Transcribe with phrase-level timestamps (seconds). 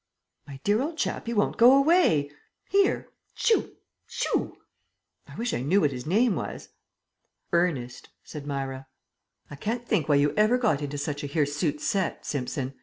[0.47, 2.31] "My dear old chap, he won't go away.
[2.71, 3.75] Here shoo!
[4.07, 4.57] shoo!
[5.27, 6.69] I wish I knew what his name was."
[7.53, 8.87] "Ernest," said Myra.
[9.51, 12.73] "I can't think why you ever got into such a hirsute set, Simpson.